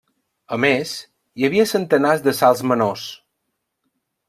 A 0.55 0.57
més, 0.63 0.93
hi 1.41 1.45
havia 1.49 1.67
centenars 1.73 2.25
de 2.29 2.35
salts 2.41 2.65
menors. 2.73 3.07